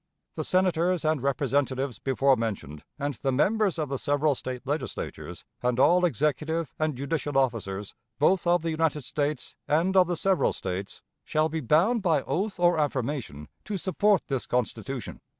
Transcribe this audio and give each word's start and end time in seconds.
The 0.33 0.43
Senators 0.43 1.05
and 1.05 1.21
Representatives 1.21 1.99
before 1.99 2.35
mentioned, 2.35 2.83
and 2.97 3.13
the 3.13 3.31
members 3.31 3.77
of 3.77 3.87
the 3.89 3.99
several 3.99 4.33
State 4.33 4.65
Legislatures, 4.65 5.45
and 5.61 5.79
all 5.79 6.05
executive 6.05 6.73
and 6.79 6.95
judicial 6.95 7.37
officers, 7.37 7.93
both 8.17 8.47
of 8.47 8.63
the 8.63 8.71
United 8.71 9.03
States 9.03 9.57
and 9.67 9.95
of 9.95 10.07
the 10.07 10.15
several 10.17 10.53
States, 10.53 11.03
shall 11.23 11.49
be 11.49 11.61
bound 11.61 12.01
by 12.01 12.23
oath 12.23 12.59
or 12.59 12.79
affirmation 12.79 13.47
to 13.65 13.77
support 13.77 14.23
this 14.25 14.47
Constitution." 14.47 15.19